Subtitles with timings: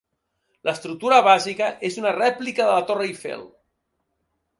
[0.69, 3.45] L'estructura bàsica és una rèplica de la Torre Eiffel.